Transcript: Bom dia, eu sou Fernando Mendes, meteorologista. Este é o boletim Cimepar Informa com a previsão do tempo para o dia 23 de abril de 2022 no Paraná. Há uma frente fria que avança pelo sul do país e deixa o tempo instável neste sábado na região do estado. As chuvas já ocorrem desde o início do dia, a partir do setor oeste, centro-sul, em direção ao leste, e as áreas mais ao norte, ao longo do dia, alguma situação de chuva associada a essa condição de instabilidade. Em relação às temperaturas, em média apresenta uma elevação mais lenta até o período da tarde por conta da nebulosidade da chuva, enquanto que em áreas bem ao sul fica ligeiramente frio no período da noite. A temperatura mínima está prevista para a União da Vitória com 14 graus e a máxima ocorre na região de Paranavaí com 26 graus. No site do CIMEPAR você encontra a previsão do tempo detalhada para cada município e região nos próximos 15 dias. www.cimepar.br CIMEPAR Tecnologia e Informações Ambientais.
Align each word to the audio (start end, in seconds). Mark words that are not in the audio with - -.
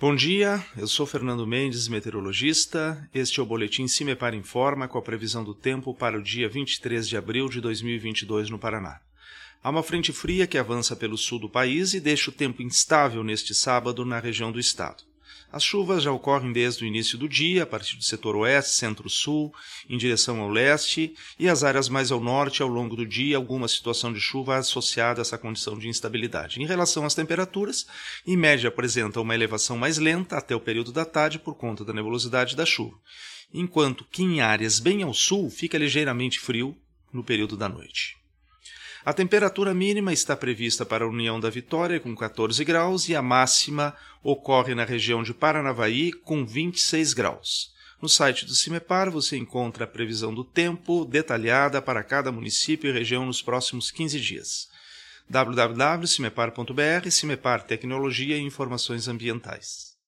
Bom 0.00 0.16
dia, 0.16 0.64
eu 0.78 0.86
sou 0.86 1.04
Fernando 1.04 1.46
Mendes, 1.46 1.86
meteorologista. 1.86 3.06
Este 3.12 3.38
é 3.38 3.42
o 3.42 3.46
boletim 3.46 3.86
Cimepar 3.86 4.34
Informa 4.34 4.88
com 4.88 4.96
a 4.96 5.02
previsão 5.02 5.44
do 5.44 5.54
tempo 5.54 5.92
para 5.92 6.18
o 6.18 6.22
dia 6.22 6.48
23 6.48 7.06
de 7.06 7.18
abril 7.18 7.50
de 7.50 7.60
2022 7.60 8.48
no 8.48 8.58
Paraná. 8.58 8.98
Há 9.62 9.68
uma 9.68 9.82
frente 9.82 10.10
fria 10.10 10.46
que 10.46 10.56
avança 10.56 10.96
pelo 10.96 11.18
sul 11.18 11.38
do 11.38 11.50
país 11.50 11.92
e 11.92 12.00
deixa 12.00 12.30
o 12.30 12.32
tempo 12.32 12.62
instável 12.62 13.22
neste 13.22 13.54
sábado 13.54 14.06
na 14.06 14.18
região 14.18 14.50
do 14.50 14.58
estado. 14.58 15.04
As 15.52 15.64
chuvas 15.64 16.04
já 16.04 16.12
ocorrem 16.12 16.52
desde 16.52 16.84
o 16.84 16.86
início 16.86 17.18
do 17.18 17.28
dia, 17.28 17.64
a 17.64 17.66
partir 17.66 17.96
do 17.96 18.04
setor 18.04 18.36
oeste, 18.36 18.76
centro-sul, 18.76 19.52
em 19.88 19.98
direção 19.98 20.40
ao 20.40 20.48
leste, 20.48 21.12
e 21.38 21.48
as 21.48 21.64
áreas 21.64 21.88
mais 21.88 22.12
ao 22.12 22.20
norte, 22.20 22.62
ao 22.62 22.68
longo 22.68 22.94
do 22.94 23.04
dia, 23.04 23.36
alguma 23.36 23.66
situação 23.66 24.12
de 24.12 24.20
chuva 24.20 24.58
associada 24.58 25.20
a 25.20 25.22
essa 25.22 25.36
condição 25.36 25.76
de 25.76 25.88
instabilidade. 25.88 26.62
Em 26.62 26.66
relação 26.66 27.04
às 27.04 27.16
temperaturas, 27.16 27.86
em 28.24 28.36
média 28.36 28.68
apresenta 28.68 29.20
uma 29.20 29.34
elevação 29.34 29.76
mais 29.76 29.98
lenta 29.98 30.36
até 30.36 30.54
o 30.54 30.60
período 30.60 30.92
da 30.92 31.04
tarde 31.04 31.38
por 31.38 31.56
conta 31.56 31.84
da 31.84 31.92
nebulosidade 31.92 32.54
da 32.54 32.64
chuva, 32.64 32.96
enquanto 33.52 34.04
que 34.04 34.22
em 34.22 34.40
áreas 34.40 34.78
bem 34.78 35.02
ao 35.02 35.12
sul 35.12 35.50
fica 35.50 35.76
ligeiramente 35.76 36.38
frio 36.38 36.76
no 37.12 37.24
período 37.24 37.56
da 37.56 37.68
noite. 37.68 38.19
A 39.02 39.14
temperatura 39.14 39.72
mínima 39.72 40.12
está 40.12 40.36
prevista 40.36 40.84
para 40.84 41.04
a 41.04 41.08
União 41.08 41.40
da 41.40 41.48
Vitória 41.48 41.98
com 41.98 42.14
14 42.14 42.62
graus 42.64 43.08
e 43.08 43.16
a 43.16 43.22
máxima 43.22 43.96
ocorre 44.22 44.74
na 44.74 44.84
região 44.84 45.22
de 45.22 45.32
Paranavaí 45.32 46.12
com 46.12 46.44
26 46.44 47.14
graus. 47.14 47.72
No 48.00 48.10
site 48.10 48.44
do 48.44 48.54
CIMEPAR 48.54 49.10
você 49.10 49.38
encontra 49.38 49.84
a 49.84 49.86
previsão 49.86 50.34
do 50.34 50.44
tempo 50.44 51.06
detalhada 51.06 51.80
para 51.80 52.02
cada 52.02 52.30
município 52.30 52.90
e 52.90 52.92
região 52.92 53.24
nos 53.24 53.40
próximos 53.40 53.90
15 53.90 54.20
dias. 54.20 54.68
www.cimepar.br 55.28 57.10
CIMEPAR 57.10 57.62
Tecnologia 57.62 58.36
e 58.36 58.42
Informações 58.42 59.08
Ambientais. 59.08 59.99